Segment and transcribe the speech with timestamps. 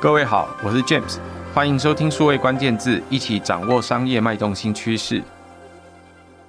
[0.00, 1.18] 各位好，我是 James，
[1.52, 5.22] 欢迎收听数位关键字，一起掌握商业脉动新趋势。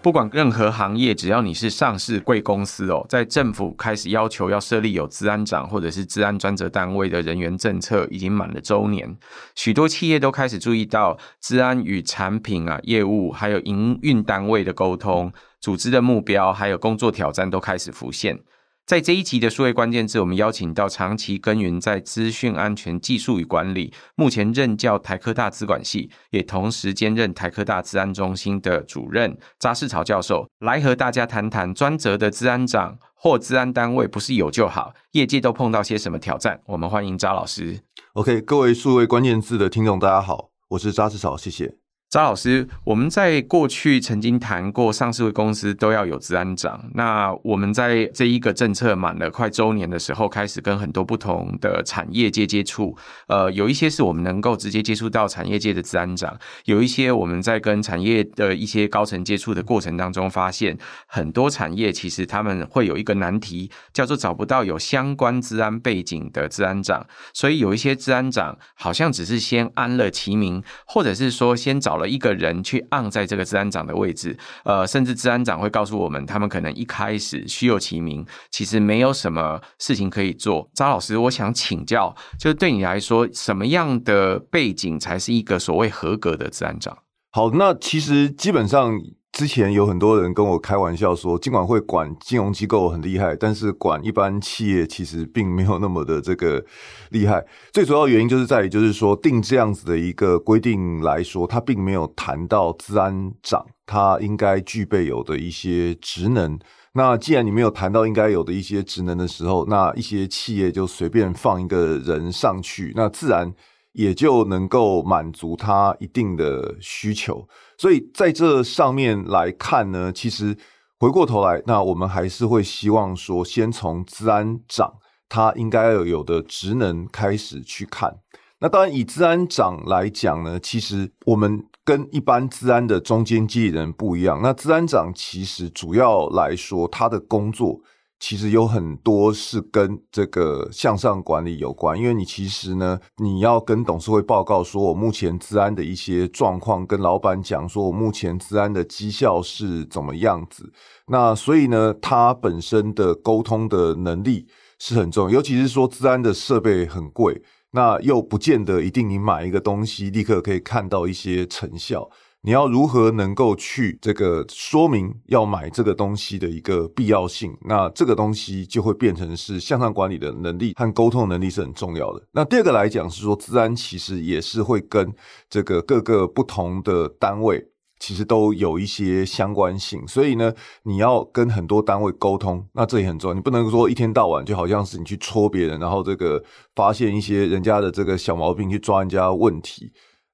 [0.02, 9.18] 不管任何行业，只要你是上市贵公司哦，在政府开始要求要设立有治安长或者是治安专责单位的人员政策已经满了周年，
[9.54, 15.30] 许多企业都开始注意到治安与产品啊、业务还有营运单位的沟通、
[15.60, 18.40] 组织的目标还有工作挑战都开始浮现。
[18.86, 36.60] 在这一集的数位关键字，我们邀请到长期耕耘在资讯安全技术与管理，目前任教台科大资管系，也同时兼任台科大资安中心的主任查士曹教授，来和大家谈谈专责的资安长或资安单位不是有就好，业界都碰到些什么挑战？
[36.66, 37.80] 我们欢迎查老师。
[38.14, 41.81] OK，各位数位关键字的听众，大家好，我是查士曹，谢谢。
[42.12, 46.84] 张老师，我们在过去曾经谈过，上市公司都要有治安长。
[46.94, 52.98] 那我们在这一个政策满了快周年的时候，开始跟很多不同的产业界接触。
[53.28, 67.08] 呃，有一些是我们能够直接接触到产业界的治安长，有一些我们在跟产业的一些高层接触的过程当中，发现很多产业其实他们会有一个难题，叫做找不到有相关治安背景的治安长。
[67.32, 80.70] 所以有一些治安长好像只是先安了其名，或者是说先找一个人去按在这个治安长的位置，呃，甚至治安长会告诉我们，他们可能一开始虚有其名，其实没有什么事情可以做。
[80.74, 86.98] 张老师，我想请教，就是对你来说，什么样的背景才是一个所谓合格的治安长？
[87.32, 88.94] 好，那其实基本上。
[89.32, 96.64] 之前有很多人跟我开玩笑说，尽管会管金融机构很厉害，但是管一般企业其实并没有那么的这个
[97.12, 97.46] 厉害。
[97.72, 106.60] 最主要原因就是在于，就是说定这样子的一个规定来说，它并没有谈到资安长他应该具备有的一些职能。
[106.94, 113.54] 那既然你没有谈到应该有的一些职能的时候，那一些企业就随便放一个人上去，那自然
[113.94, 117.48] 也就能够满足他一定的需求。
[117.78, 120.58] 所以在这上面来看呢，其实
[121.00, 124.94] 回过头来，那我们还是会希望说，先从治安长
[125.28, 128.18] 他应该要有的职能开始去看。
[128.60, 134.40] 那当然，以治安长来讲呢，其实我们跟一般治安的中间经理人不一样。
[134.44, 137.82] 那治安长其实主要来说，他的工作。
[138.22, 150.72] 其实有很多是跟这个向上管理有关，因为你其实呢，你要跟董事会报告说，我目前资安的一些状况，跟老板讲说我目前资安的绩效是怎么样子。
[151.08, 154.46] 那所以呢，他本身的沟通的能力
[154.78, 162.08] 是很重要，尤其是说资安的设备很贵，那又不见得一定你买一个东西立刻可以看到一些成效。
[162.44, 167.56] 你要如何能够去这个说明要买这个东西的一个必要性？
[167.62, 172.26] 那这个东西就会变成是向上管理的能力和沟通能力是很重要的。
[172.32, 175.14] 那第二个来讲是说，资安其实也是会跟
[175.52, 177.64] 这个各个不同的单位
[178.00, 180.52] 其实都有一些相关性，所以呢，
[180.82, 183.36] 你要跟很多单位沟通，那这也很重要。
[183.36, 186.44] 你不能说一天到晚就好像是你去戳别人，然后这个
[186.74, 189.92] 发现一些人家的这个小毛病去抓人家问题。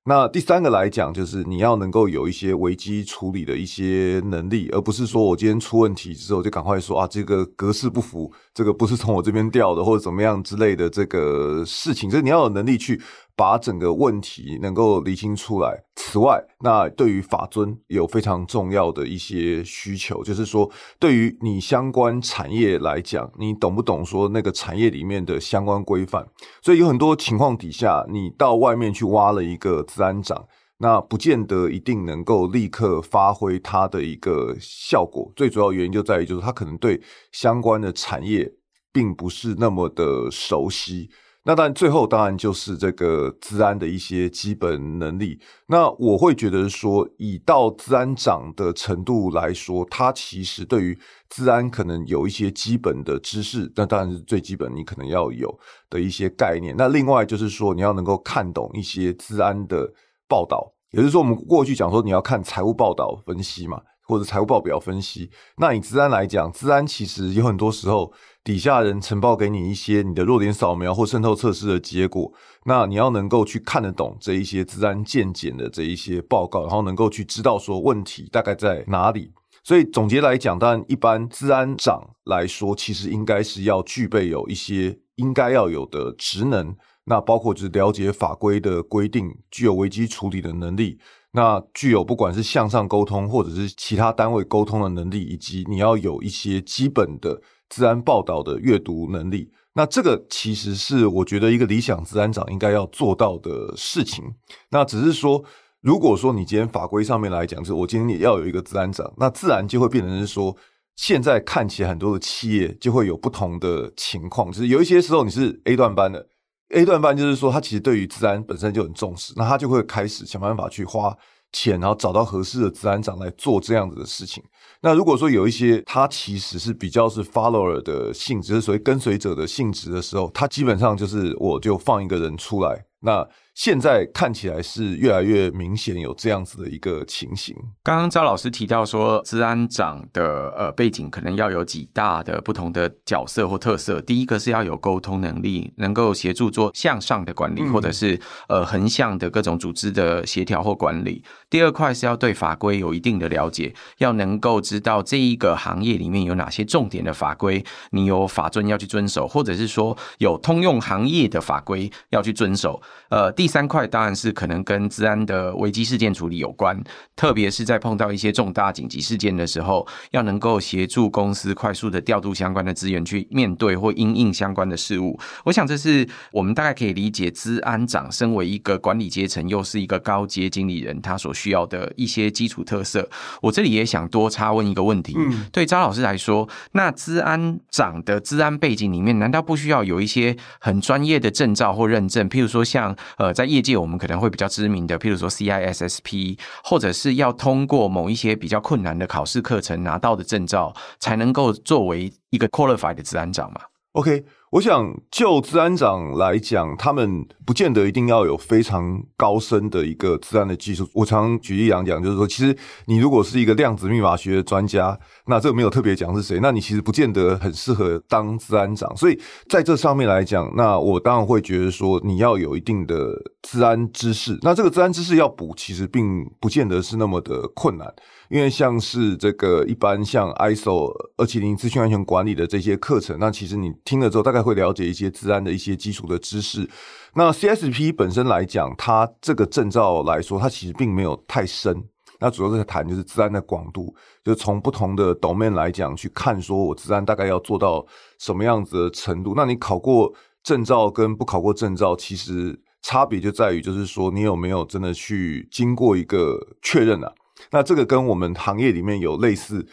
[0.10, 13.00] 那第三个来讲，就是你要能够有一些危机处理的一些能力，而不是说我今天出问题之后就赶快说啊，这个格式不符，这个不是从我这边调的，或者怎么样之类的这个事情，所以你要有能力去。
[13.38, 15.84] 把整个问题能够厘清出来。
[15.96, 20.68] 此外，那对于法尊有非常重要的一些需求，就是说，
[20.98, 26.26] 对于你相关产业来讲，你懂不懂说那个产业里面的相关规范？
[26.64, 30.48] 所以有很多情况底下，你到外面去挖了一个资安长，
[30.80, 35.32] 那不见得一定能够立刻发挥它的一个效果。
[35.36, 37.02] 最主要原因就在于，就是他可能对
[37.32, 38.52] 相关的产业
[38.92, 41.10] 并不是那么的熟悉。
[41.44, 45.40] 那当然，最后当然就是这个资安的一些基本能力。
[45.68, 51.00] 那我会觉得说，以到资安长的程度来说，他其实对于
[51.30, 53.72] 资安可能有一些基本的知识。
[53.78, 55.58] 那当然是最基本，你可能要有
[55.90, 56.76] 的一些概念。
[56.78, 59.90] 那另外就是说，你要能够看懂一些资安的
[60.28, 65.30] 报道，也就是说，我们过去讲说你要看财务报道分析嘛，或者财务报表分析。
[65.58, 68.14] 那以资安来讲，资安其实有很多时候。
[68.44, 72.32] 底下人呈报给你一些你的弱点扫描或渗透测试的结果，
[72.64, 79.34] 那你要能够去看得懂这一些资安健检的这一些报告，然后能够去知道说问题大概在哪里。
[79.66, 86.74] 所以总结来讲，当然一般资安长来说，其实应该是要具备有一些应该要有的职能，
[87.08, 91.00] 那包括就是了解法规的规定，具有危机处理的能力，
[91.32, 97.42] 那具有不管是向上沟通或者是其他单位沟通的能力，以及你要有一些基本的。
[97.70, 104.24] 治安报道的阅读能力，那这个其实是我觉得一个理想治安长应该要做到的事情。
[104.70, 105.44] 那只是说，
[105.82, 110.56] 如果说你今天法规上面来讲，就是我今天也要有一个治安长，那自然就会变成是说，
[110.96, 116.26] 现在看起来很多的企业就会有不同的情况，就是有一些时候你是 A 段班的
[116.70, 121.16] ，A 段班就是说他其实对于资安本身就很重视，那他就会开始想办法去花
[121.52, 124.44] 钱，然后找到合适的资安长来做这样子的事情。
[124.82, 133.28] 那如果说有一些他其实是比较是 follower 的性质，是所谓跟随者的性质的时候，他基本上就是我就放一个人出来，那。
[133.58, 137.56] 现在看起来是越来越明显有这样子的一个情形。
[137.82, 144.00] 刚刚赵老师提到说，治安长的呃背景可能要有几大的不同的角色或特色。
[144.02, 151.24] 第一个是要有沟通能力，能够协助做向上的管理，或者是呃横向的各种组织的协调或管理。
[151.50, 162.80] 第二块是要对法规有一定的了解，要能够知道这一个行业里面有哪些重点的法规，你有法遵要去遵守，或者是说有通用行业的法规要去遵守。
[163.10, 166.78] 呃，第第三块当然是可能跟治安的危机事件处理有关，
[167.16, 175.18] 特别是在碰到一些重大紧急事件的时候，要能够协助公司快速的调度相关的资源去面对或因应相关的事物。
[175.46, 183.10] 我想这是我们大概可以理解，治安长身为一个管理阶层，又是一个高阶经理人，他所需要的一些基础特色。
[183.42, 192.30] 我这里也想多插问一个问题：嗯，对张老师来说，那治安长的治安背景里面，难道不需要有一些很专业的证照或认证？
[192.30, 193.34] 譬如说像像呃。
[193.38, 204.26] 在业界，我们可能会比较知名的，譬如说 CISSP，或者是要通过某一些比较困难的考试课程拿到的证照，才能够作为一个 qualified 的资安长嘛？OK。
[204.52, 210.90] 我想就治安长来讲，他们不见得一定要有非常高深的一个治安的技术。
[210.94, 212.56] 我常举例来讲，就是说，其实
[212.86, 218.96] 你如果是一个量子密码学的专家，那这个没有特别讲是谁，那你其实不见得很适合当治安长。
[218.96, 222.96] 所以在这上面来讲，那我当然会觉得说，你要有一定的
[223.42, 224.40] 治安知识。
[224.44, 227.94] 那这个治安知识要补，其实并不见得是那么的困难。
[228.30, 236.70] 因为像是这个一般像 ISO 二七零资讯安全管理的这些课程，那其实你听了之后，大概会了解一些资安的一些基础的知识。
[237.14, 241.84] 那 CSP 本身来讲，它这个证照来说，它其实并没有太深。
[242.20, 247.86] 那主要是在谈就是资安的广度，就是从不同的 domain 来讲去看，说我资安大概要做到
[248.20, 249.34] 什么样子的程度。
[249.36, 250.12] 那你考过
[250.44, 257.12] 证照跟不考过证照，其实差别就在于，就是说你有没有真的去经过一个确认啊。
[257.52, 259.66] 那这个跟我们行业里面有类似，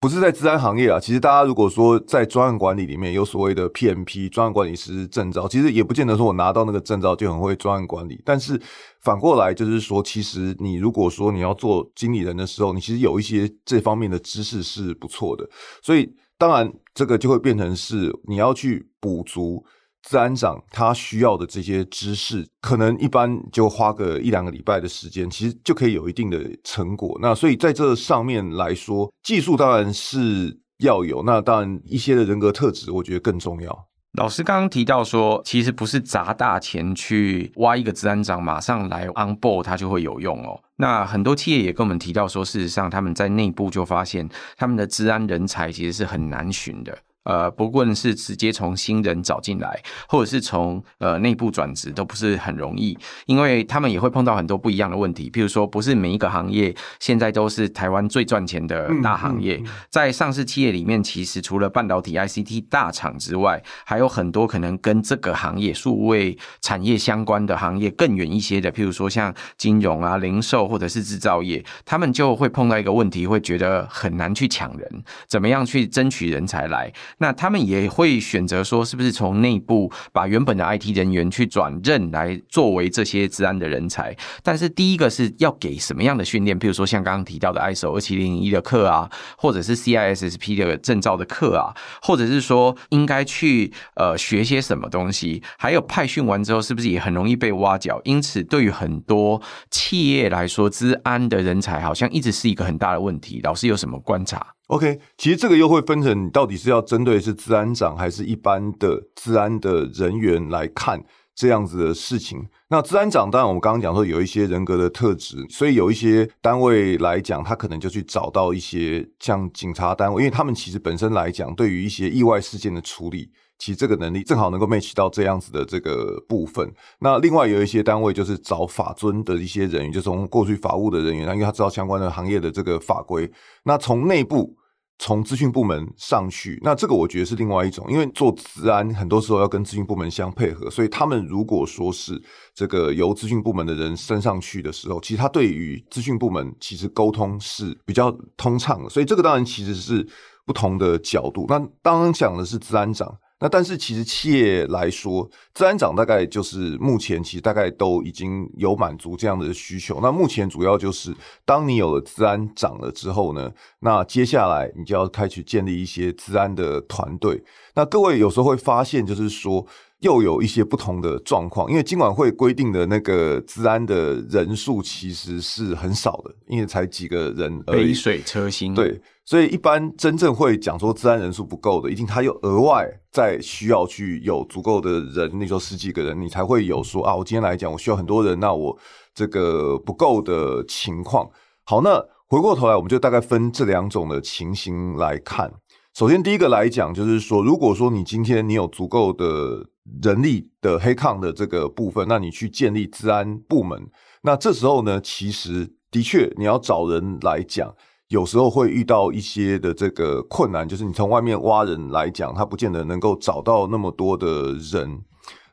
[0.00, 0.98] 不是在治安行业啊。
[0.98, 8.20] 其实大家如果说在专案管理里面有所谓的 PMP 专案管理师证照，其实也不见得说我拿到那个证照就很会专案管理。
[8.24, 8.60] 但是
[9.02, 15.48] 反过来就是说，其实你如果说你要做经理人的时候，你其实有一些这方面的知识是不错的。
[15.82, 19.64] 所以当然这个就会变成是你要去补足。
[20.02, 27.18] 治安长他需要的这些知识，可能一般就花个一两个礼拜的时间，其实就可以有一定的成果。
[27.22, 33.86] 那所以在这上面来说，技术当然是要有，那当然一些的人格特质，我觉得更重要。
[34.18, 40.60] 老师刚刚提到说，其实不是砸大钱去挖一个治安长，马上来 on board 它就会有用哦。
[40.76, 46.98] 那很多企业也跟我们提到说，事实上他们在内部就发现，他们的治安人才其实是很难寻的。
[47.24, 55.30] 呃，不论是直接从新人找进来，或者是从呃内部转职，都不是很容易，因为他们也会碰到很多不一样的问题。
[55.30, 59.56] 譬如说，不是每一个行业现在都是台湾最赚钱的大行业。
[59.56, 76.92] 嗯嗯嗯、在上市企业里面，其实除了半导体 ICT 大厂之外，还有很多可能跟这个行业数位产业相关的行业更远一些的，譬如说像金融啊、零售或者是制造业，他们就会碰到一个问题，会觉得很难去抢人，怎么样去争取人才来？
[77.18, 84.16] 那他们也会选择说，是不是从内部把原本的 IT 人员去转任来作为这些治安的人才？
[84.42, 86.58] 但是第一个是要给什么样的训练？
[86.58, 95.42] 比如说像刚刚提到的 ISO 二七零一的课啊，或者是 CISSP 的证照的课啊，或者是说应该去呃学些什么东西？
[95.58, 98.00] 还有派训完之后，是不是也很容易被挖角？
[98.04, 99.40] 因此，对于很多
[99.70, 103.40] 企业来说，治安的人才好像一直是一个很大的问题。
[103.42, 112.42] 老师有什么观察？OK，其实这个又会分成，到底是要针对是治安长还是一般的治安的人员来看这样子的事情。
[112.68, 126.66] 那治安长当然我们刚刚讲说有一些人格的特质，所以有一些单位来讲，他可能就去找到一些像警察单位，因为他们其实本身来讲，对于一些意外事件的处理，其实这个能力正好能够 match 到这样子的这个部分。
[127.00, 133.30] 那另外有一些单位就是找法尊的一些人员，就从过去法务的人员，因为他知道相关的行业的这个法规，
[133.64, 134.56] 那从内部。
[135.04, 142.22] 从资讯部门上去，那这个我觉得是另外一种，因为做治安很多时候要跟资讯部门相配合，所以他们如果说是
[142.54, 150.06] 这个由资讯部门的人升上去的时候，其实他对于资讯部门其实沟通是比较通畅的，所以这个当然其实是
[150.46, 151.46] 不同的角度。
[151.48, 153.12] 那刚刚讲的是治安长。
[153.42, 159.98] 那但是其实企业来说，资安长大概就是目前其实大概都已经有满足这样的需求。
[160.00, 161.12] 那目前主要就是，
[161.44, 167.42] 当你有了资安长了之后呢，那接下来你就要开始建立一些资安的团队。
[167.74, 169.66] 那各位有时候会发现，就是说。
[170.02, 177.84] 又有一些不同的状况，因为金管会规定的那个资安的人数其实是很少的，因为才几个人而已。
[177.84, 178.74] 杯水车薪。
[178.74, 179.00] 对，
[179.32, 188.78] 所以一般真正会讲说治安人数不够的，一定他又额外再需要去有足够的人，那时候十几个人，你才会有说啊，我今天来讲，我需要很多人，那我
[189.14, 191.26] 这个不够的情况。
[191.64, 195.50] 好，那回过头来，我们就大概分这两种的情形来看。
[195.94, 199.66] 首先，第一个来讲，就是说，如果说你今天你有足够的
[200.02, 203.82] 人力的黑抗的这个部分，那你去建立治安部门，
[204.24, 207.74] 那这时候呢，其实的确你要找人来讲，
[208.12, 215.00] 有时候会遇到一些的这个困难，就是你从外面挖人来讲，他不见得能够找到那么多的人。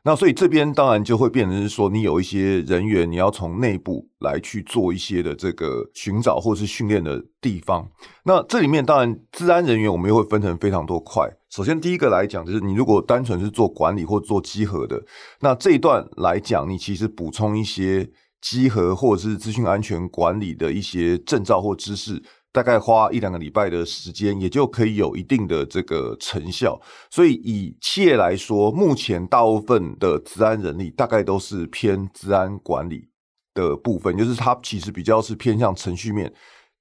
[0.02, 7.88] 那所以这边当然就会变成是说，你有一些人员，你要从内部来去做一些的这个寻找或是训练的地方。
[8.24, 11.26] 那这里面当然，治安人员我们又会分成非常多块。
[11.48, 15.02] 首先第一个来讲，就是你如果单纯是做管理或做稽核的，
[15.40, 18.10] 那这一段来讲，你其实补充一些
[18.42, 22.22] 稽核或者是资讯安全管理的一些证照或知识。
[22.52, 26.80] 大概花一两个礼拜的时间，也就可以有一定的这个成效。
[27.08, 33.08] 所以以企业来说，目前大部分的治安人力大概都是偏治安管理
[33.54, 36.32] 的部分，就是它其实比较是偏向程序面，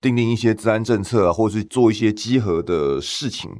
[0.01, 3.51] 订定一些治安政策啊，或者是做一些稽核的事情。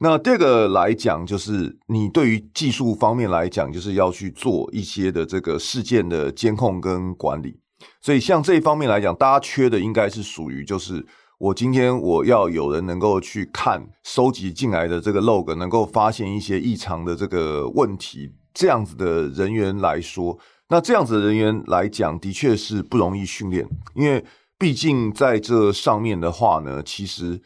[0.00, 7.58] 那第二个来讲，就是你对于技术方面来讲，就是要去做一些的这个事件的监控跟管理。
[8.02, 11.06] 所以像这一方面来讲，大家缺的应该是属于就是。
[11.44, 20.38] 我今天我要有人能够去看收集进来的这个 log，能够发现一些异常的这个问题，这样子的人员来说，
[20.70, 24.24] 那这样子的人员来讲，的确是不容易训练，因为
[24.58, 27.38] 毕竟在这上面的话呢，其实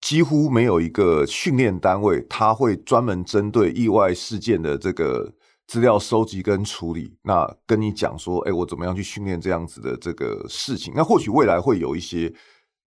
[0.00, 5.32] 几乎没有一个训练单位，他会专门针对意外事件的这个
[5.68, 10.92] 资料收集跟处理，那跟你讲说，哎，我怎么样去训练这样子的这个事情？
[10.96, 12.34] 那或许未来会有一些。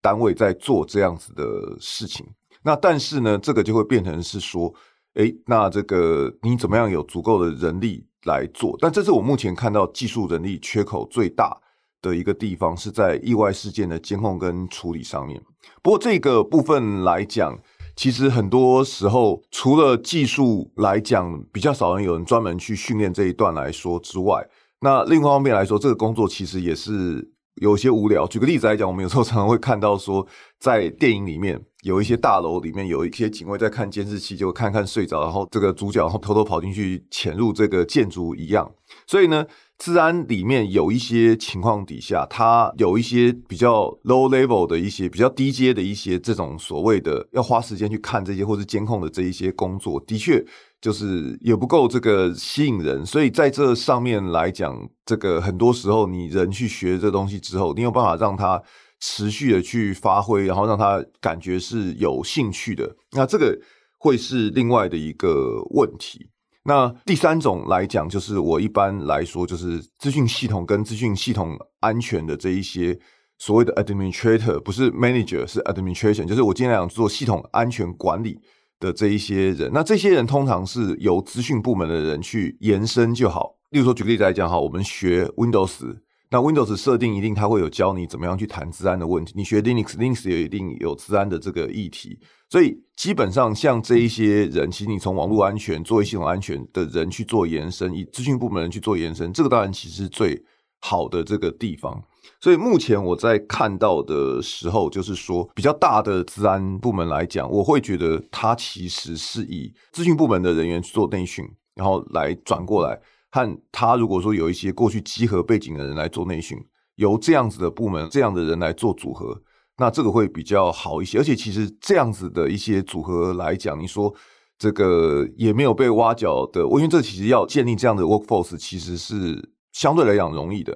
[0.01, 1.43] 单位在做这样子的
[1.79, 2.25] 事情，
[2.63, 4.73] 那但是呢，这个就会变成是说，
[5.15, 8.77] 诶，那这个你怎么样有足够的人力来做？
[8.79, 11.57] 但这是我目前看到技术人力缺口最大
[12.01, 15.41] 的一个地方，是在意外事件的监控跟处理上面。
[15.81, 17.57] 不过这个部分来讲，
[17.95, 24.47] 其实很多时候除了技术来讲比较少人有人专门去训练这一段来说之外，
[24.81, 27.33] 那另外一方面来说，这个工作其实也是。
[27.61, 28.25] 有些无聊。
[28.27, 30.25] 举个例子来讲，我们有时候常常会看到说，
[30.59, 38.69] 在电影里面有一些大楼里面有一些警卫在看监视器，就看看睡着，然后这个主角然后偷偷跑进去潜入这个建筑一样。
[39.05, 39.45] 所以呢，
[39.77, 50.45] 治安里面有一些情况底下，它有一些比较 low level 的一些比较低阶的一些这种所谓的要花时间去看这些或是监控的这一些工作，的确。
[50.79, 58.61] 就是也不够这个吸引人，所以在这上面来讲，这个很多时候你人去学这东西之后，你有办法让他
[58.99, 62.95] 持续的去发挥，然后让他感觉是有兴趣的。
[63.13, 63.59] 那这个
[63.97, 66.29] 会是另外的一个问题。
[66.67, 72.99] 那第三种来讲，就是我一般来说就是资讯系统跟资讯系统安全的这一些
[73.39, 78.39] 所谓的 administrator，不是 manager，是 administration，就是我今天来讲做系统安全管理。
[78.79, 83.55] 的这一些人，那这些人通常是由资讯部门的人去延伸就好。
[83.71, 85.95] 例如说，举个例子来讲，哈，我们学 Windows，
[86.29, 89.33] 那 Windows 设定一定它会有教你怎么样去谈资安的问题。
[89.35, 92.19] 你学 Linux，Linux 也一定有资安的这个议题。
[92.49, 100.41] 所以基本上像这一些人，其实你从网络安全、作为系统安全的人去做延伸，以资讯部门人去做延伸，这个当然其实是最
[100.79, 102.01] 好的这个地方。
[102.39, 116.57] 所以目前我在看到的时候，就是说比较大的资安部门来讲，我会觉得它其实是以资讯部门的人员去做内训，然后来转过来，和他如果说有一些过去集合背景的人来做内训，
[116.95, 119.41] 由这样子的部门这样的人来做组合，
[119.77, 121.19] 那这个会比较好一些。
[121.19, 124.13] 而且其实这样子的一些组合来讲，你说
[124.57, 130.75] 这个也没有被挖角的，因为这其实要建立这样的 workforce，其实是相对来讲容易的。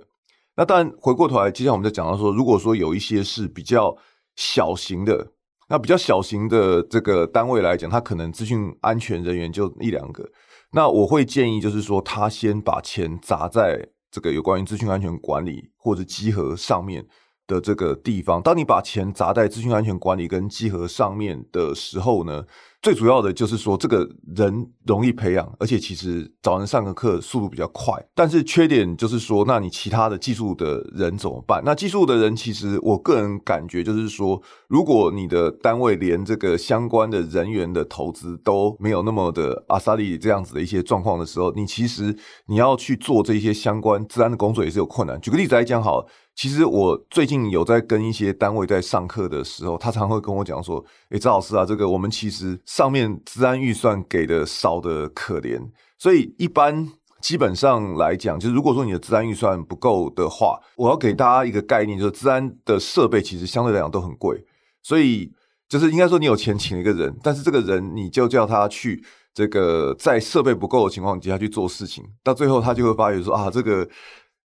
[0.56, 3.96] 那当然，回过头来，接下来我们就讲到说，如果说有一些是比较
[4.36, 5.32] 小型的，
[5.70, 10.30] 那比较小型的这个单位来讲，它可能资讯安全人员就一两个。
[10.74, 17.06] 那我会建议就是说，他先把钱砸在这个有关于资讯安全管理或者集合上面
[17.46, 18.42] 的这个地方。
[18.42, 22.46] 当你把钱砸在资讯安全管理跟集合上面的时候呢，
[22.82, 27.94] 最主要的就是说，这个人容易培养，而且其实找人上个课速度比较快。
[28.16, 31.62] 但是缺点就是说，那你其他的技术的人怎么办？
[31.64, 42.16] 那技术的人，其实我个人感觉就是说，如果你的单位连这个相关的人员的投资都没有那么的阿萨利这样子的一些状况的时候，你其实
[42.48, 45.22] 你要去做这些相关治安的工作也是有困难。
[45.22, 46.08] 举个例子来讲，好。
[46.34, 55.62] 其实我最近有在跟一些单位在上课的时候，他常会跟我讲说：“诶，赵老师啊，这个我们其实上面治安预算给的少得可怜，
[56.00, 56.88] 所以一般
[57.22, 64.44] 基本上来讲，就是如果说你的治安预算不够的话，我要给大家一个概念，就是治安的设备其实相对来讲都很贵，
[64.82, 65.32] 所以
[65.70, 73.88] 就是应该说你有钱请一个人，但是这个人你就叫他去这个在设备不够的情况下去做事情，到最后他就会发觉说啊，这个。”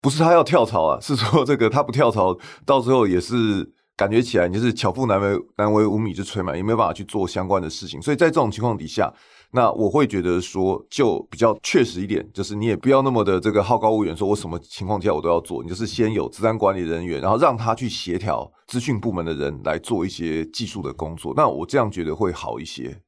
[0.01, 8.01] 不是他要跳槽啊， 是说这个他不跳槽，到最后也是感觉起来就是巧妇难为难为无米之炊嘛，也没有办法去做相关的事情。
[8.01, 9.11] 所以在这种情况底下，
[9.51, 21.33] 那我会觉得说，就比较确实一点，就是你也不要那么的这个好高骛远，说我什么情况下我都要做，你就是先有资安管理人员，然后让他去协调资讯部门的人来做一些技术的工作。
[21.35, 23.01] 那我这样觉得会好一些。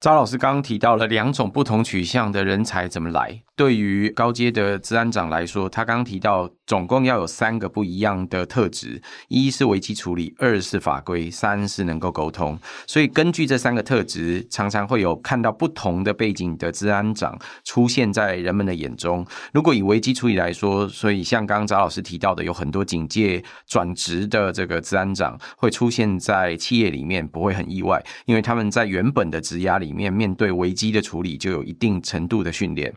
[0.00, 3.42] 赵老师刚刚提到了两种不同取向的人才怎么来。
[3.56, 12.56] 对于高阶的治安长来说，他刚刚提到总共要有三个不一样的特质：一是危机处理，二是法规，三是能够沟通。
[12.86, 19.26] 所以根据这三个特质，常常会有看到不同的背景的治安长出现在人们的眼中。
[19.52, 32.94] 如果以危机处理来说，所以像刚刚赵老师提到的，有很多警戒转职的这个治安长会出现在企业里面，不会很意外，因为他们在原本的职涯里里面面对危机的处理就有一定程度的训练。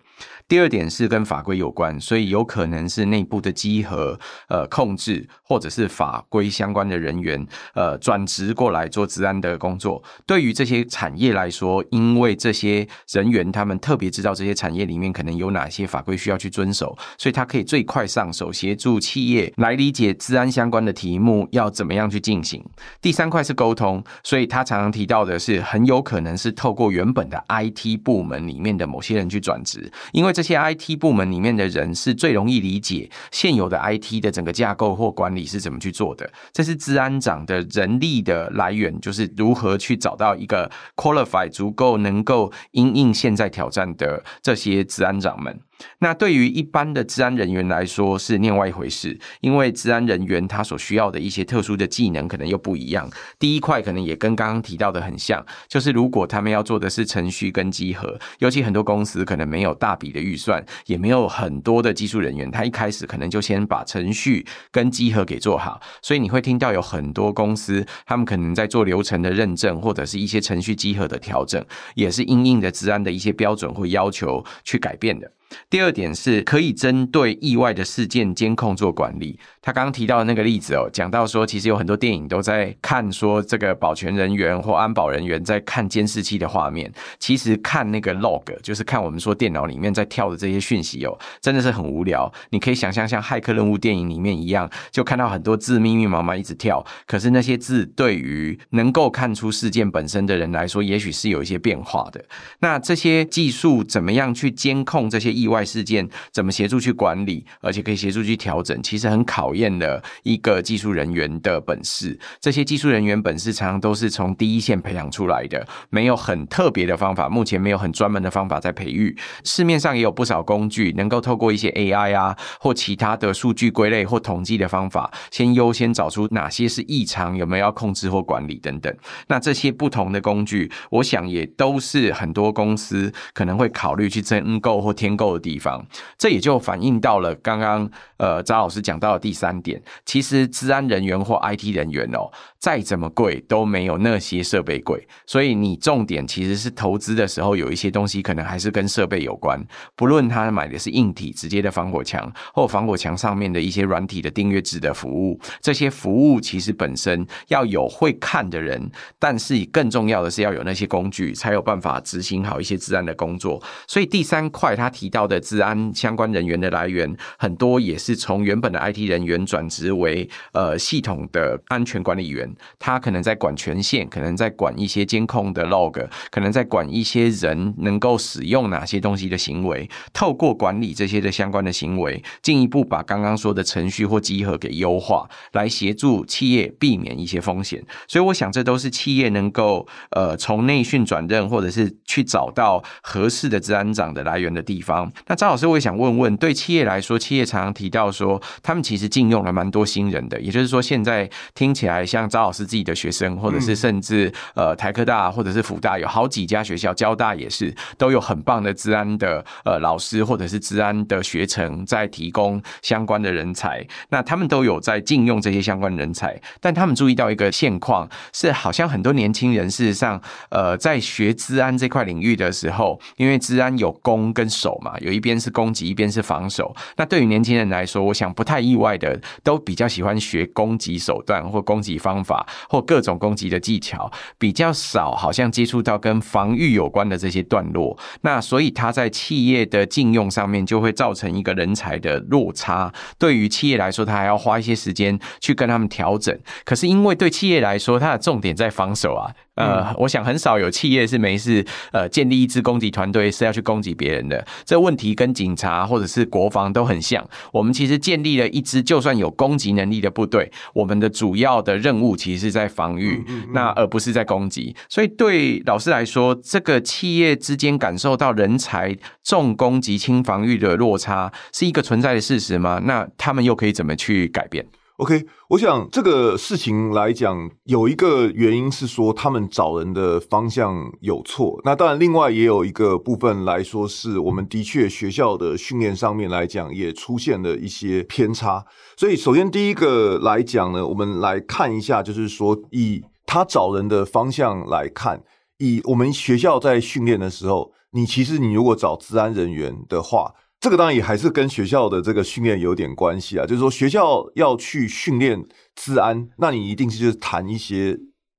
[0.48, 4.19] 第二点是跟法规有关，所以有可能是内部的稽核、
[4.50, 10.04] 呃控制，或者是法规相关的人员，呃转职过来做治安的工作。
[10.25, 22.62] 对于这些产业来说，因为这些人员他们特别知道这些产业里面可能有哪些法规需要去遵守，所以他可以最快上手，协助企业来理解治安相关的题目要怎么样去进行。
[23.01, 30.41] 第三块是沟通，所以他常常提到的是，很有可能是透过原本的 IT 部门里面的某些人去转职，因为这。
[30.41, 36.28] 些 IT 部门里面的人是最容易理解现有的 IT 的整个架构或管理是怎么去做的。
[36.52, 45.60] 这是治安长的人力的来源，就是如何去找到一个 qualify 足够能够因应现在挑战的这些治安长们。
[46.00, 53.10] 那对于一般的治安人员来说是另外一回事，因为治安人员他所需要的一些特殊的技能可能又不一样。
[53.39, 65.82] 第一块可能也跟刚刚提到的很像，就是如果他们要做的是程序跟集合，尤其很多公司可能没有大笔的预算，也没有很多的技术人员，他一开始可能就先把程序跟集合给做好。
[66.02, 71.63] 所以你会听到有很多公司，他们可能在做流程的认证或者是一些程序集合的调整，
[71.96, 75.32] 也是因应的治安的一些标准或要求去改变的。
[75.69, 79.39] 第二点是可以针对意外的事件监控做管理。
[79.61, 92.31] 他刚刚提到的那个例子哦，讲到说，其实有很多电影都在看说，这个保全人员或安保人员在看监视器的画面，其实看那个 log，就是看我们说电脑里面在跳的这些讯息哦，真的是很无聊。
[92.51, 102.23] 你可以想象像骇客任务电影里面一样，就看到很多字密密麻麻一直跳，可是那些字对于能够看出事件本身的人来说，也许是有一些变化的。
[102.61, 105.40] 那这些技术怎么样去监控这些？
[105.41, 112.19] 意外事件怎么协助去管理，而且可以协助去调整，其实很考验了一个技术人员的本事。
[112.39, 119.17] 这些技术人员本事常常都是从第一线培养出来的，没有很特别的方法，目前没有很专门的方法在培育。
[119.43, 128.95] 市面上也有不少工具，能够透过一些 AI 啊或其他的数据归类或统计的方法，先优先找出哪些是异常，有没有要控制或管理等等。
[129.27, 135.86] 那这些不同的工具，我想也都是很多公司可能会考虑去增购或添购的地方，
[136.17, 139.82] 这也就反映到了刚刚呃张老师讲到的第三点。
[140.06, 145.08] 其实治安人员或 IT 人员哦，再怎么贵都没有那些设备贵。
[145.26, 149.60] 所以你重点其实是投资的时候，有一些东西可能还是跟设备有关。
[149.96, 163.62] 不论他买的是硬体直接的防火墙，或防火墙上面的一些软体的订阅制的服务，这些服务其实本身要有会看的人，但是更重要的是要有那些工具，才有办法执行好一些治安的工作。
[163.88, 165.20] 所以第三块他提到。
[165.27, 187.84] 的治安相关人员的来源，很多也是从原本的 IT 人员转职为呃系统的安全管理员，他可能在管权限，可能在管一些监控的 log，可能在管一些人能够使用哪些东西的行为，透过管理这些的相关的行为，进一步把刚刚说的程序或集合给优化，来协助企业避免一些风险。
[188.07, 195.00] 所以我想，这都是企业能够呃从内训转任，或者是去找到合适的治安长的来源的地方。
[195.27, 213.85] 那张老师，我也想问问，对企业来说，企业常常提到说，他们其实禁用了蛮多新人的，也就是说，现在听起来像张老师自己的学生，或者是甚至呃台科大或者是辅大有好几家学校，交大也是都有很棒的治安的呃老师，或者是治安的学程在提供相关的人才。
[214.09, 226.75] 那他们都有在禁用这些相关人才，但他们注意到一个现况是，好像很多年轻人事实上呃在学治安这块领域的时候，因为治安有攻跟守嘛，有一边是攻击，一边是防守。
[226.97, 237.97] 那对于年轻人来说，我想不太意外的，都比较喜欢学攻击手段或攻击方法或各种攻击的技巧，比较少好像接触到跟防御有关的这些段落。
[238.21, 242.91] 那所以他在企业的禁用上面就会造成一个人才的落差。
[243.17, 246.38] 对于企业来说，他还要花一些时间去跟他们调整。
[246.65, 249.32] 可是因为对企业来说，它的重点在防守啊。
[249.62, 254.45] 呃，我想很少有企业是没事呃建立一支攻击团队是要去攻击别人的。
[254.65, 257.28] 这问题跟警察或者是国防都很像。
[257.52, 264.76] 我们其实建立了一支就算有攻击能力的部队，我们的主要的任务其实是在防御，那而不是在攻击。
[264.89, 272.82] 所以对老师来说，这个企业之间感受到人才重攻击轻防御的落差是一个存在的事实吗？
[272.86, 274.65] 那他们又可以怎么去改变
[275.01, 281.59] ？OK，我想这个事情来讲，有一个原因是说他们找人的方向有错。
[281.63, 288.63] 那当然，另外也有一个部分来说，是我们的确学校的训练上面来讲也出现了一些偏差。
[288.95, 295.23] 所以，首先第一个来讲呢，我们来看一下，就是说以他找人的方向来看，
[295.57, 300.35] 以我们学校在训练的时候，你其实你如果找治安人员的话。
[300.62, 305.43] 这个当然也还是跟学校的这个训练有点关系啊，就是说学校要去训练
[305.74, 307.97] 治安，那你一定是就是谈一些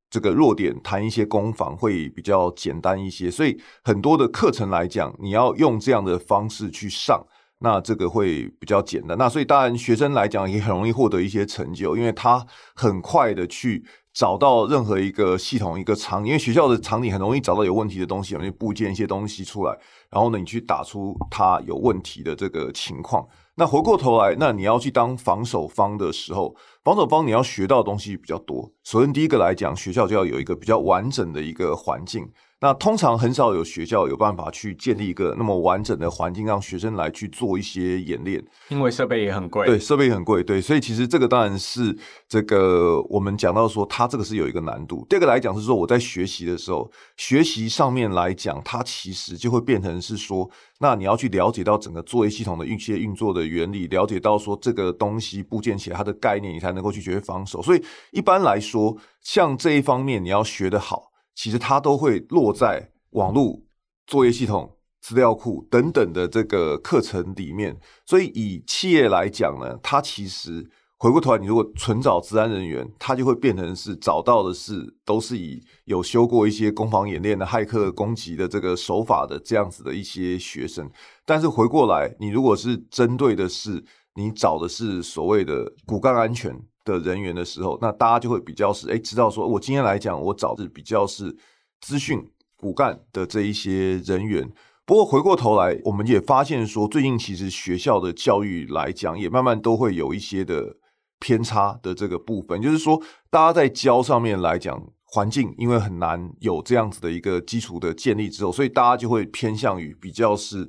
[0.08, 7.20] 这个弱点，谈一些攻防会比较简单一些，所以很多的课程来讲，你要用这样的方式去上，
[7.58, 9.18] 那这个会比较简单。
[9.18, 13.84] 那所以当然学生来讲也很容易获得一些成就，因为他很快的去。
[14.14, 19.74] 找到任何一个系统一个场，因为学校的场景很容易找到有问题的东西，有些部件一些东西出来，
[20.12, 23.26] 然后呢，你去打出他有问题的这个情况。
[23.54, 28.70] 那回过头来，那你要去当防守方的时候，防守方你要学到的东西比较多。
[28.84, 32.30] 首先第一个来讲，学校就要有一个比较完整的一个环境。
[32.62, 39.66] 那通常很少有学校有办法去建立一个那么完整的环境，让学生来去做一些演练，因为设备也很贵。
[39.66, 41.98] 对，设备也很贵，对，所以其实这个当然是
[42.28, 45.04] 这个我们讲到说，它这个是有一个难度。
[45.10, 50.48] 第二个来讲是说，我在学习的时候，学习上面来讲，它其实就会变成是说，
[50.78, 57.60] 那你要去了解到整个作业系统的一些运作的原理，了解到说这个东西部件起来它的概念，你才能够去学防守。
[57.60, 61.08] 所以一般来说，像这一方面你要学得好。
[61.34, 63.62] 其实它都会落在网络、
[64.06, 67.78] 作业系统、资料库等等的这个课程里面。
[68.06, 80.88] 所以以企业来讲呢，它其实回过头来，你如果纯找治安人员，它就会变成是找到的是都是以有修过一些攻防演练的骇客攻击的这个手法的这样子的一些学生。
[81.26, 86.56] 但是回过来，你如果是针对的是你找的是所谓的骨干安全。
[86.84, 91.36] 的人员的时候，那大家就会比较是哎，知道说，我今天来讲，我找的比较是
[91.80, 94.50] 资讯骨干的这一些人员。
[94.84, 100.76] 不过回过头来，我们也发现说，最近其实学校的教育来讲，也慢慢都会有一些的
[101.20, 110.68] 偏差的这个部分，就是说，大家在教上面来讲，环境因为很难有这样子的一个基础的建立之后，所以大家就会偏向于比较是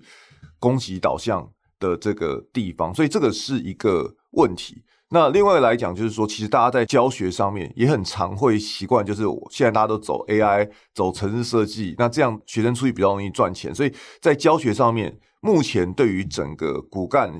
[0.59, 4.83] 攻击导向的这个地方，所以这个是一个问题。
[5.13, 17.31] 那另外来讲，就是说，其实大家在教学上面也很常会习惯，就是我现在大家都走 AI、走城市设计，那这样学生出去比较容易赚钱，所以在教学上面，目前对于整个骨干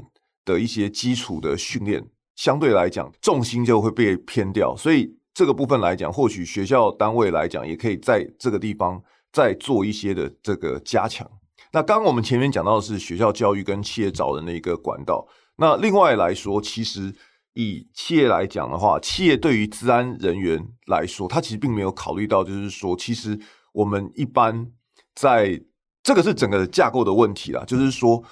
[0.46, 2.06] 的一些基础的训练，
[2.36, 11.28] 相对来讲重心就会被偏掉，所以这个部分来讲，或许学校单位来讲，也可以在这个地方再做一些的这个加强。
[11.72, 17.12] 那刚刚我们前面讲到的是学校教育跟企业找人的一个管道，那另外来说，其实。
[17.54, 23.40] 以企业来讲的话，企业对于治安人员来说，他其实并没有考虑到，就是说，其实
[23.72, 24.68] 我们一般
[25.16, 25.62] 在
[26.02, 28.24] 这个是整个架构的问题啦，就是说，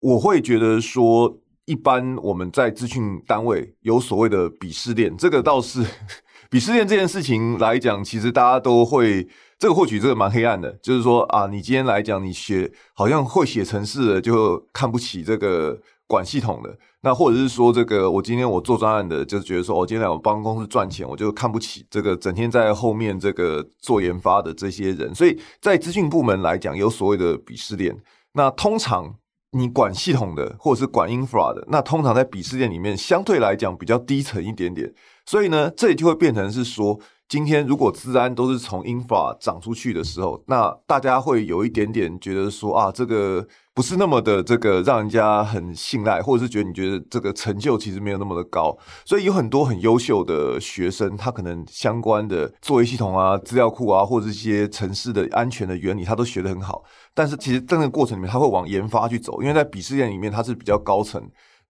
[0.00, 5.84] 我会觉得说，一般我们在资讯单位有所谓的鄙视链，这个倒是
[6.50, 9.26] 鄙视链这件事情来讲，其实大家都会，
[9.58, 27.96] 这个或许这个蛮黑暗的，就是说啊，你今天来讲，你写好像会写程式的，就看不起这个管系统的，那或者是说这个我今天我做专案的，就是觉得说，我、哦、今天来我帮公司赚钱，我就看不起这个整天在后面这个做研发的这些人，所以在资讯部门来讲，有所谓的鄙视链。
[28.32, 29.14] 那通常
[29.52, 34.92] 你管系统的，或者是管 infra 的，那通常在鄙视链里面相对来讲比较低层一点点。
[35.24, 48.76] 所以呢，这里就会变成是说，今天如果资安都是从 infra 长出去的时候，那大家会有一点点觉得说啊，这个不是那么的这个让人家很信赖，或者是觉得你觉得这个成就其实没有那么的高。
[49.04, 56.84] 所以有很多很优秀的学生，他可能相关的作业系统啊、资料库啊，或者一些城市的安全的原理，他都学得很好。
[57.12, 61.20] 但是其实在那个过程里面，他会往研发去走，因为在鄙视链里面，它是比较高层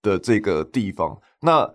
[0.03, 1.16] 的这个地方。
[1.40, 1.66] 那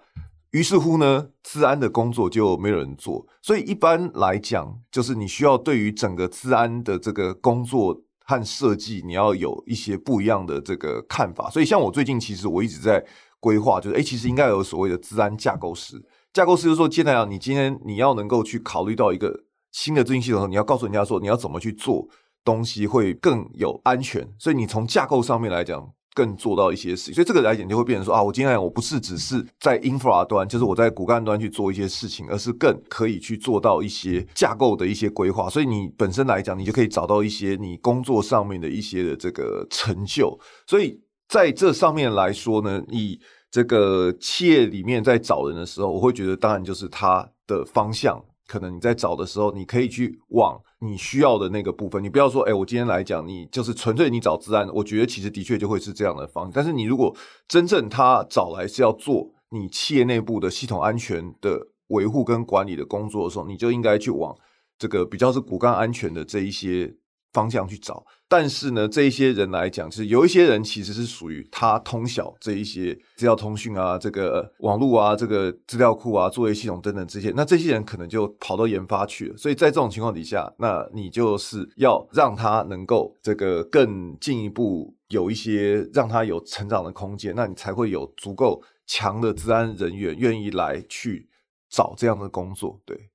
[0.51, 3.25] 于是乎呢，治安的工作就没有人做。
[3.41, 11.49] 所以一般来讲，就是你需要对于整个治安的这个工作和设计，你要有一些不一样的这个看法。
[11.49, 13.03] 所以像我最近其实我一直在
[13.39, 16.01] 规划，就是诶，其实应该有所谓的治安架构师。
[16.33, 22.07] 架构师就是说，接下来你今天你要能够去考虑到一个新的资讯系统，你要告诉人家说你要怎么去做。
[22.43, 27.13] 东西会更有安全，所以你从架构上面来讲，更做到一些事情。
[27.13, 35.49] 所以这个来讲就会变成说啊，我今天来我不是只是在 infra 端，就是我在骨干端去做一些事情，而是更可以去做到一些架构的一些规划。
[35.49, 40.39] 所以你本身来讲，你就可以找到一些你工作上面的一些的这个成就。
[40.67, 43.19] 所以在这上面来说呢，你
[43.49, 48.23] 这个企业里面在找人的时候，我会觉得当然就是它的方向。
[48.51, 52.03] 可能你在找的时候，你可以去往你需要的那个部分。
[52.03, 54.67] 你不要说，哎，我今天来讲，你就是纯粹你找资安。
[54.73, 56.51] 我觉得其实的确就会是这样的方。
[56.53, 57.15] 但是你如果
[57.47, 64.35] 真正他找来是要做你企业内部的系统安全的维护跟管理的工作的时候，你就应该去往
[64.77, 66.93] 这个比较是骨干安全的这一些。
[67.33, 79.35] 方向去找，但是呢，这一些人来讲，就是有一些人其实是属于他通晓这一些资料通讯啊，这个网络啊，这个资料库啊，作业系统等等这些，那这些人可能就跑到研发去了。
[79.35, 91.27] 所以在这种情况底下，那你就是要让他能够这个更进一步有一些让他有成长的空间，那你才会有足够强的治安人员愿意来去
[91.69, 93.09] 找这样的工作，对。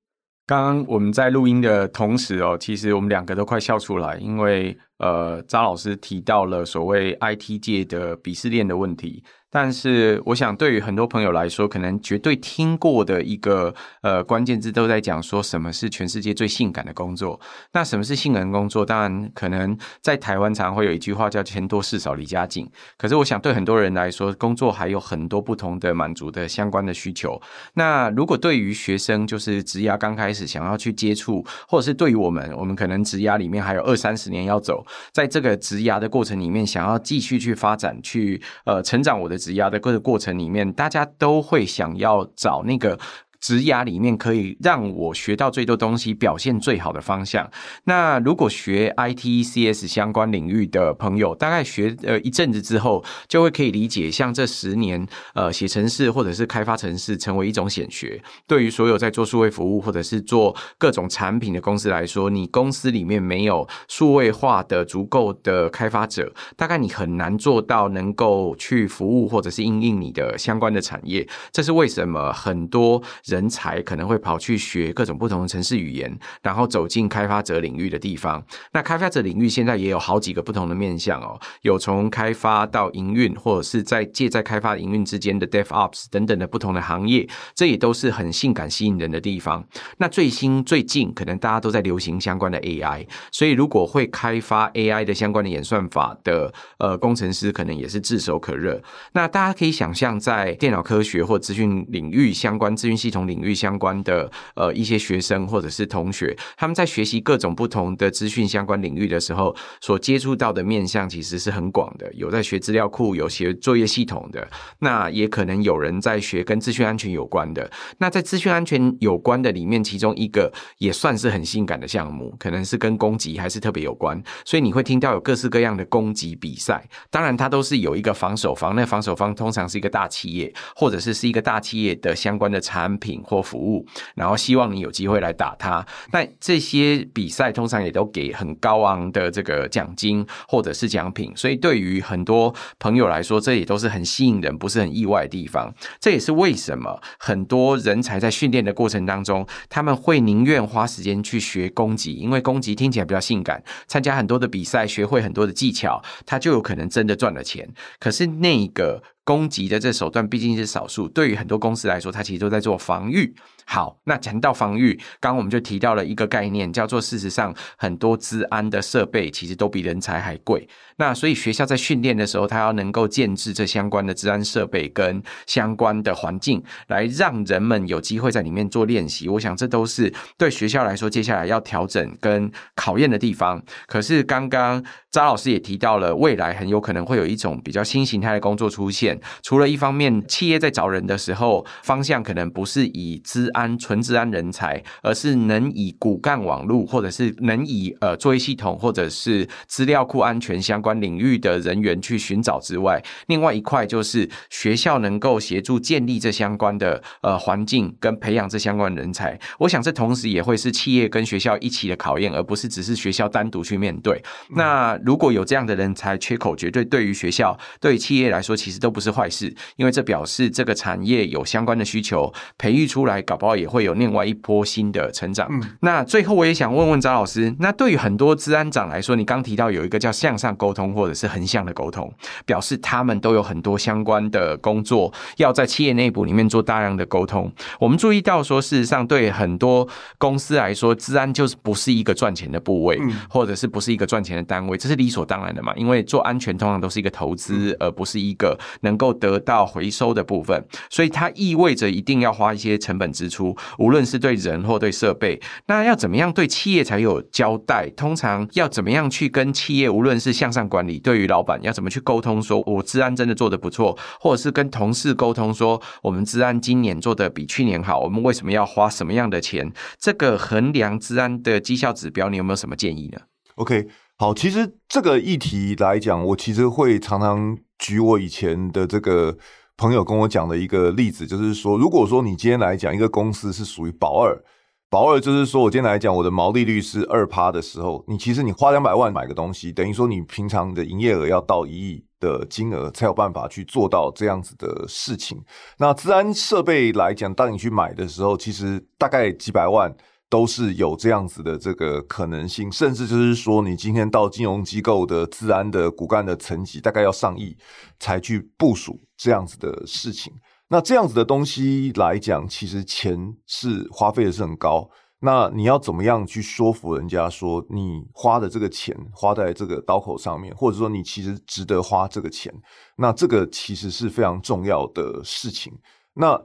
[0.48, 9.22] 刚刚我们在录音的同时哦，其实我们两个都快笑出来，因为呃，张老师提到了所谓 IT 界的鄙视链的问题。
[9.48, 17.40] 但是，我想对于很多朋友来说，可能绝对听过的一个呃关键字，都在讲说什么是全世界最性感的工作。
[17.72, 18.84] 那什么是性感工作？
[18.84, 22.68] 当然，可能在台湾常会有一句话叫“钱多事少离家近”。
[22.98, 27.40] 可是，我想对很多人来说，工作还有很多不同的满足的相关的需求。
[27.74, 39.36] 那如果对于学生，就是职涯刚开始想要去接触，或者是对于我们，我们可能职涯里面还有二三十年要走，在这个职涯的过程里面，想要继续去发展，去呃成长我的。
[39.46, 42.98] 职涯的各个过程里面，大家都会想要找那个。
[43.40, 47.48] 职涯里面可以让我学到最多东西、表现最好的方向。
[47.84, 58.22] 那如果学 IT、CS 相关领域的朋友，大概学呃一阵子之后，就会可以理解，像这十年呃写程式或者是开发程式成为一种显学。
[58.46, 71.26] 对于所有在做数位服务或者是做各种产品的公司来说，你公司里面没有数位化的足够的开发者，大概你很难做到能够去服务或者是应用你的相关的产业。
[71.52, 73.02] 这是为什么很多。
[73.26, 78.42] 人才可能会跑去学各种不同的城市语言，然后走进开发者领域的地方。
[78.72, 89.66] 那开发者领域现在也有好几个不同的面向哦，有从开发到营运，或者是在介在开发营运之间的 DevOps 等等的不同的行业，这也都是很性感吸引人的地方。
[89.98, 98.80] 那最新最近可能大家都在流行相关的 AI，所以如果会开发 AI 的相关的演算法的呃工程师，可能也是炙手可热。
[99.14, 103.15] 那大家可以想象，在电脑科学或资讯领域相关资讯系统。
[103.16, 112.12] 同领域相关的呃一些学生或者是同学，他们在学习各种不同的资讯相关领域的时候，所接触到的面向其实是很广的。
[112.12, 114.46] 有在学资料库，有学作业系统的，
[114.80, 117.70] 那也可能有人在学跟资讯安全有关的。
[117.98, 124.22] 那在资讯安全有关的里面，其中一个也算是很性感的项目，可能是跟攻击还是特别有关。
[124.44, 133.05] 所以你会听到有各式各样的攻击比赛，当然它都是有一个防守方，那防守方通常是一个大企业，或者是是一个大企业的相关的产品。
[133.06, 135.86] 品或服务，然后希望你有机会来打它。
[136.12, 145.72] 那这些比赛通常也都给很高昂的这个奖金或者是奖品，所以对于很多朋友来说，这也都是很吸引人，不是很意外的地方。
[146.00, 157.68] 这也是为什么很多人才在训练的过程当中，他们会宁愿花时间去学攻击，因为攻击听起来比较性感，参加很多的比赛，学会很多的技巧，他就有可能真的赚了钱。
[158.00, 159.02] 可是那个。
[159.26, 163.34] 攻击的这手段毕竟是少数，对于很多公司来说，它其实都在做防御。
[163.68, 170.68] 好，那谈到防御，刚刚我们就提到了一个概念，叫做事实上很多资安的设备其实都比人才还贵。
[170.98, 179.28] 那所以学校在训练的时候，他要能够建置这相关的资安设备跟相关的环境，来让人们有机会在里面做练习。
[179.28, 183.60] 我想这都是对学校来说接下来要调整跟考验的地方。
[183.88, 189.20] 可是刚刚张老师也提到了，未来很有可能会有一种比较新形态的工作出现。
[189.42, 209.38] 除了一方面，企业在找人的时候，方向可能不是以资安纯治安人才，而是能以骨干网络，或者是能以呃作业系统，或者是资料库安全相关领域的人员去寻找之外，另外一块就是学校能够协助建立这相关的呃环境跟培养这相关人才。
[209.58, 214.22] 我想这同时也会是企业跟学校一起的考验，而不是只是学校单独去面对。
[214.50, 225.46] 那如果有这样的人才缺口，绝对对于学校、对于企业来说，其实都不是坏事，因为这表示这个产业有相关的需求，培育出来搞不好也会有另外一波新的成长。
[225.50, 232.12] 嗯，那最后我也想问问张老师，那对于很多治安长来说，你刚提到有一个叫向上沟通或者是横向的沟通，
[232.44, 237.52] 表示他们都有很多相关的工作要在企业内部里面做大量的沟通。
[237.78, 239.86] 我们注意到说，事实上对很多
[240.18, 245.72] 公司来说，治安就是不是一个赚钱的部位，或者是不是一个赚钱的单位，这是理所当然的嘛？
[245.76, 253.35] 因为做安全通常都是一个投资，而不是一个能够得到回收的部分，所以它意味着一定要花一些成本支出。
[253.36, 257.90] 出无论是对人或对设备，那要怎么样对企业才有交代？
[257.94, 269.70] 通常要怎么样去跟企业，无论是向上管理，对于老板要怎么去沟通，说我治安真的做得不错，或者是跟同事沟通说我们治安今年做得比去年好，我们为什么要花什么样的钱？
[269.98, 273.18] 这个衡量治安的绩效指标，你有没有什么建议呢
[273.56, 279.36] ？OK，好，其实这个议题来讲，我其实会常常举我以前的这个。
[279.76, 284.42] 朋友跟我讲的一个例子，就是说，如果说你今天来讲一个公司是属于保二，
[284.88, 295.38] 保二就是说我今天来讲我的毛利率是二趴的时候，你其实你花两百万买个东西，等于说你平常的营业额要到一亿的金额才有办法去做到这样子的事情。
[295.78, 299.94] 那治安设备来讲，当你去买的时候，其实大概几百万。
[300.28, 307.56] 都是有这样子的这个可能性，甚至就是说，你今天到金融机构的治安的骨干的层级，大概要上亿
[308.00, 310.32] 才去部署这样子的事情。
[310.68, 314.88] 那这样子的东西来讲，其实钱是花费的是很高。
[315.20, 322.52] 那你要怎么样去说服人家说，你花的这个钱花在这个刀口上面，或者说你其实值得花这个钱？
[322.96, 325.72] 那这个其实是非常重要的事情。
[326.14, 326.38] 那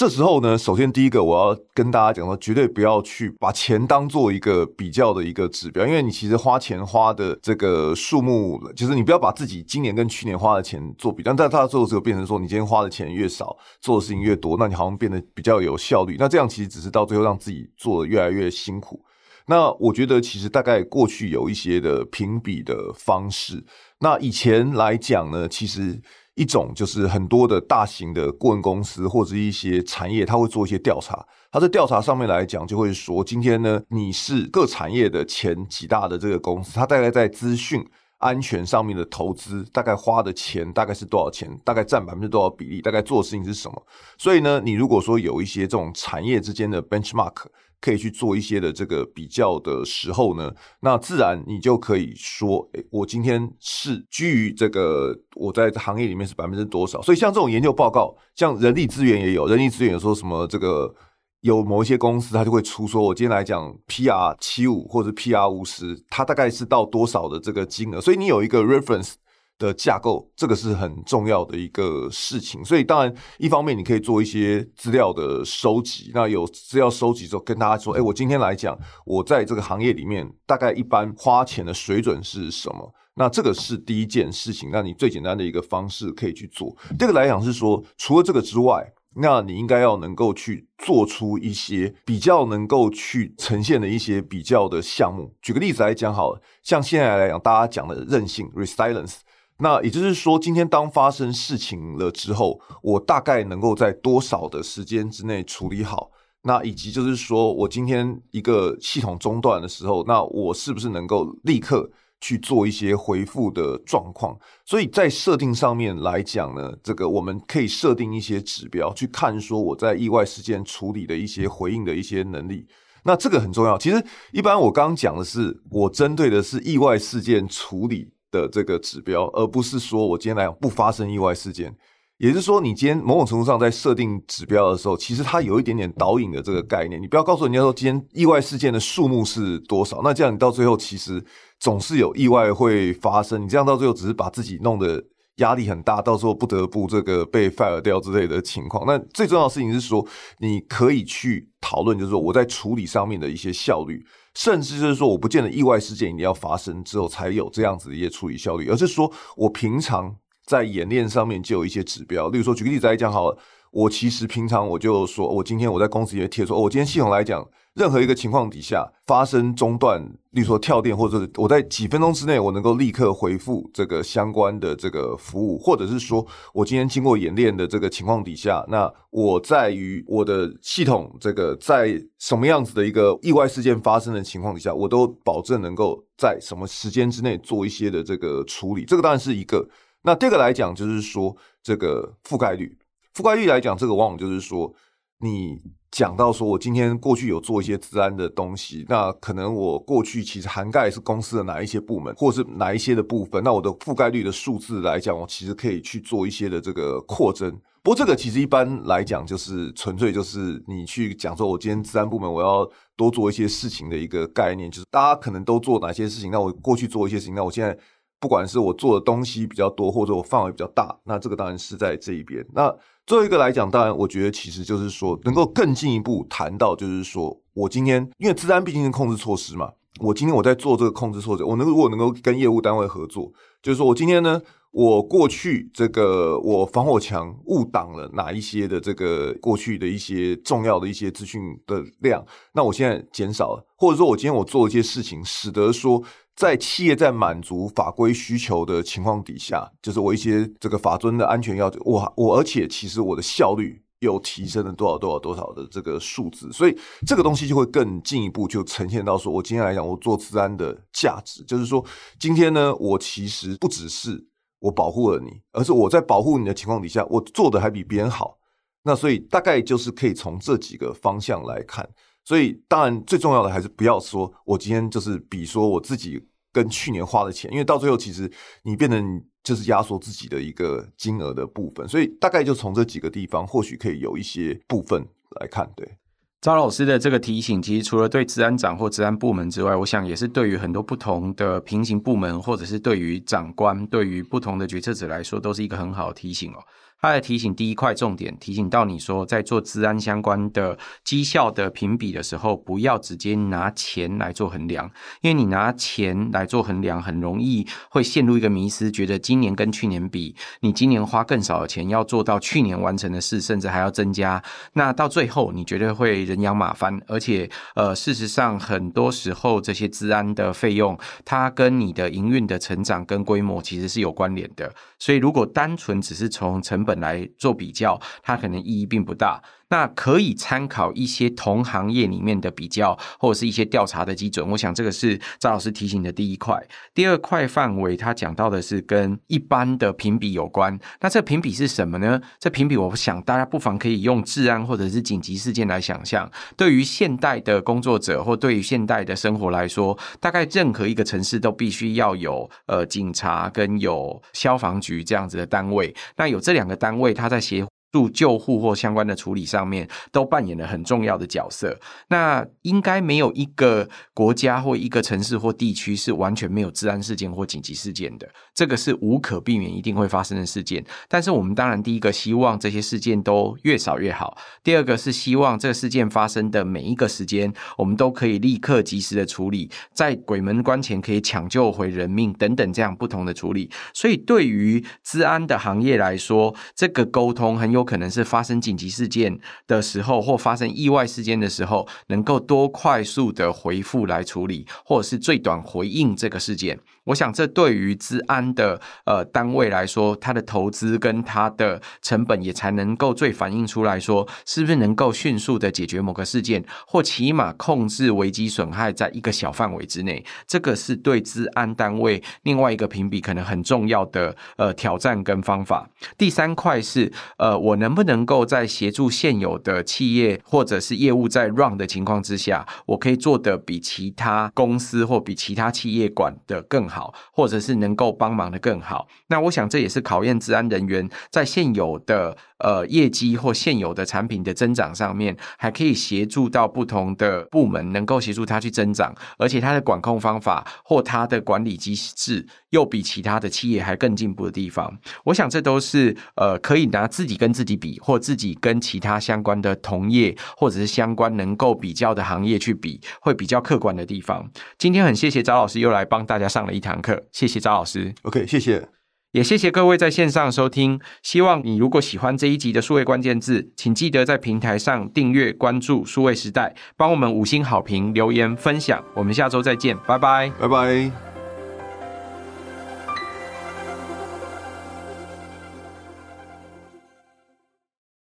[0.00, 19.04] 这时候呢，首先第一个我要跟大家讲说，绝对不要去把钱当做一个比较的一个指标，因为你其实花钱花的这个数目，就是你不要把自己今年跟去年花的钱做比较，但他做的时候变成说，你今天花的钱越少，做的事情越多，那你好像变得比较有效率，那这样其实只是到最后让自己做的越来越辛苦。
[19.48, 23.62] 那我觉得其实大概过去有一些的评比的方式，
[23.98, 26.00] 那以前来讲呢，其实。
[26.40, 31.22] 一种就是很多的大型的顾问公司或者一些产业，他会做一些调查。
[31.52, 41.46] 他在调查上面来讲，就会说，今天呢，你是各产业的前几大的这个公司，他大概在资讯安全上面的投资，大概花的钱大概是多少钱？
[41.62, 42.80] 大概占百分之多少比例？
[42.80, 43.86] 大概做的事情是什么？
[44.16, 47.34] 所以呢，你如果说有一些这种产业之间的 benchmark。
[47.80, 57.00] 可以去做一些的这个比较的时候呢，那自然你就可以说，诶，我今天是居于这个我在行业里面是百分之多少。
[57.02, 60.94] 所以像这种研究报告，像人力资源也有，人力资源有说什么这个
[61.40, 69.14] 有某一些公司，它就会出说，我今天来讲 PR 七五或者 PR 五十，它大概是到多少的这个金额，所以你有一个 reference。
[69.60, 82.92] 的架构，这个是很重要的一个事情，所以当然一方面你可以做一些资料的收集，那有资料收集之后跟大家说，哎，我今天来讲，我在这个行业里面大概一般花钱的水准是什么？
[83.16, 86.74] 那这个是第一件事情，那你最简单的一个方式可以去做。
[86.98, 95.34] 这个来讲是说，除了这个之外，那你应该要能够去做出一些比较能够去呈现的一些比较的项目。
[95.42, 99.16] 举个例子来讲，好了，像现在来讲，大家讲的韧性 （resilience）。
[99.60, 106.10] 那也就是说，今天当发生事情了之后，我大概能够在多少的时间之内处理好？
[106.42, 114.34] 那以及就是说我今天一个系统中断的时候，那我是不是能够立刻去做一些回复的状况？
[114.64, 122.66] 所以在设定上面来讲呢，这个我们可以设定一些指标，去看说我在意外事件处理的一些回应的一些能力。
[123.04, 123.76] 那这个很重要。
[123.76, 124.02] 其实
[124.32, 131.74] 一般我刚刚讲的是，我针对的是意外事件处理的这个指标，而不是说我今天来讲不发生意外事件。
[132.18, 137.00] 也就是说，你今天某种程度上在设定指标的时候，其实它有一点点导引的这个概念。
[137.00, 141.24] 你不要告诉人家说今天意外事件的数目是多少，那这样你到最后其实
[141.58, 143.42] 总是有意外会发生。
[143.42, 145.02] 你这样到最后只是把自己弄得
[145.36, 148.84] 压力很大，到时候不得不这个被 fire 掉之类的情况。
[148.86, 150.06] 那最重要的事情是说，
[150.40, 154.04] 你可以去讨论，就是说我在处理上面的一些效率，
[154.34, 160.16] 甚至就是说，我不见得意外事件一定要发生之后才有这样子的一些处理效率，而是说我平常。
[160.46, 163.38] 在演练上面就有一些指标，例如说，举个例子来讲好了，
[163.70, 189.68] 我其实平常我就说，我今天我在公司里面贴说，我今天系统来讲，任何一个情况底下发生中断，例如说跳电，或者我在几分钟之内我能够立刻回复这个相关的这个服务，或者是说我今天经过演练的这个情况底下，那我在于我的系统这个在什么样子的一个意外事件发生的情况底下，我都保证能够在什么时间之内做一些的这个处理，这个当然是一个。
[190.02, 192.76] 那第二个来讲，就是说这个覆盖率，
[193.14, 194.74] 覆盖率来讲，这个往往就是说，
[195.20, 195.60] 你
[195.90, 207.50] 讲到说我今天过去有做一些治安的东西，那可能我过去其实涵盖是公司的哪一些部门，或是哪一些的部分，那我的覆盖率的数字来讲，我其实可以去做一些的这个扩增。
[207.82, 217.76] 不过这个其实一般来讲，就是纯粹就是你去讲说，我今天治安部门我要多做一些事情的一个概念，就是大家可能都做哪些事情，那我过去做一些事情，那我现在。
[218.22, 222.44] 不管是我做的东西比较多，或者我范围比较大，那这个当然是在这一边。
[222.52, 222.70] 那
[223.10, 233.32] 最后一个来讲，当然我觉得其实就是说，能够更进一步谈到，就是说我今天因为资安毕竟是控制措施嘛，我今天我在做这个控制措施，我能如果能够跟业务单位合作，
[233.64, 234.40] 就是说我今天呢。
[234.72, 246.00] 我过去这个我防火墙误挡了哪一些的这个过去的一些重要的一些资讯的量，那我现在减少了，或者说我今天我做一些事情，使得说
[246.40, 256.74] 在企业在满足法规需求的情况底下，就是我一些这个法遵的安全要求，我我而且其实我的效率又提升了多少多少多少的这个数字，所以
[257.06, 261.84] 这个东西就会更进一步就呈现到说，我今天来讲我做治安的价值，就是说
[262.18, 264.26] 今天呢，我其实不只是。
[264.60, 268.36] 我保护了你，而是我在保护你的情况底下，我做的还比别人好。
[268.82, 271.88] 那所以大概就是可以从这几个方向来看。
[272.26, 276.22] 所以当然最重要的还是不要说我今天就是比说我自己
[276.52, 278.30] 跟去年花的钱，因为到最后其实
[278.62, 281.88] 你变成就是压缩自己的一个金额的部分。
[281.88, 285.06] 所以大概就从这几个地方，或许可以有一些部分
[285.40, 285.96] 来看，对。
[286.40, 296.56] 赵老师的这个提醒，其实除了对治安长或治安部门之外，我想也是对于很多不同的平行部门，或者是对于长官、对于不同的决策者来说，都是一个很好的提醒哦。
[297.00, 304.90] 他的提醒第一块重点提醒到你说，在做资安相关的绩效的评比的时候，不要直接拿钱来做衡量，
[305.22, 314.42] 因为你拿钱来做衡量，很容易会陷入一个迷失，觉得今年跟去年比，你今年花更少的钱要做到去年完成的事，甚至还要增加，
[314.74, 329.40] 那到最后你绝对会人仰马翻，而且呃，事实上很多时候这些资安的费用，它跟你的营运的成长跟规模其实是有关联的，所以如果单纯只是从成本本来做比较，它可能意义并不大。
[329.72, 334.44] 那可以参考一些同行业里面的比较，或者是一些调查的基准。
[334.50, 336.60] 我想这个是赵老师提醒的第一块。
[336.92, 340.76] 第二块范围，他讲到的是跟一般的评比有关。
[341.00, 342.20] 那这评比是什么呢？
[342.40, 346.28] 这评比，我想大家不妨可以用治安或者是紧急事件来想象。
[346.56, 355.94] 对于现代的工作者或对于现代的生活来说，大概任何一个城市都必须要有呃警察跟有消防局这样子的单位。
[356.16, 361.78] 那有这两个单位，他在协助救护或相关的处理上面，都扮演了很重要的角色。
[362.08, 370.84] 那应该没有一个国家或一个城市或地区是完全没有治安事件或紧急事件的，这个是无可避免一定会发生的事件。
[371.08, 383.68] 但是我们当然第一个希望这些事件都越少越好，第二个是希望这个事件发生的每一个时间，我们都可以立刻及时的处理，在鬼门关前可以抢救回人命等等这样不同的处理。
[383.92, 387.79] 所以对于治安的行业来说，这个沟通很有。
[387.80, 396.78] 有可能是发生紧急事件的时候，或发生意外事件的时候，能够多快速的回复来处理，或者是最短回应这个事件。
[397.04, 410.24] 我想这对于资安的呃单位来说，它的投资跟它的成本也才能够最反映出来说，是不是能够迅速的解决某个事件，或起码控制危机损害在一个小范围之内。
[410.46, 415.88] 这个是对资安单位另外一个评比可能很重要的呃挑战跟方法。
[416.18, 429.06] 第三块是呃，我能不能够在协助现有的企业或者是业务在 run 的情况之下，我可以做得比其他公司或比其他企业管得更好，或者是能够帮忙的更好。
[429.28, 444.98] 那我想这也是考验治安人员在现有的呃业绩或现有的产品的增长上面，还可以协助到不同的部门，能够协助他去增长，而且他的管控方法或他的管理机制又比其他的企业还更进步的地方。
[445.24, 454.50] 我想这都是呃可以拿自己跟自己比，或自己跟其他相关的同业或者是相关能够比较的行业去比，会比较客观的地方。
[454.78, 458.14] 今天很谢谢赵老师又来帮大家上了一堂课，谢谢赵老师。
[458.22, 458.99] OK，谢谢。
[459.32, 461.00] 也谢谢各位在线上收听。
[461.22, 469.02] 希望你如果喜欢这一集的数位关键字，请记得在平台上订阅、关注数位时代，帮我们五星好评、留言、分享。
[469.14, 471.29] 我们下周再见，拜拜，拜拜。